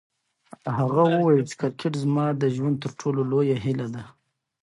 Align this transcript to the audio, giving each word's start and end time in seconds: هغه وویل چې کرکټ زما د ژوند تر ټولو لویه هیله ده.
هغه 0.77 1.03
وویل 1.13 1.43
چې 1.49 1.55
کرکټ 1.61 1.93
زما 2.03 2.25
د 2.35 2.43
ژوند 2.55 2.75
تر 2.83 2.91
ټولو 3.01 3.21
لویه 3.31 3.57
هیله 3.65 3.87
ده. 3.95 4.03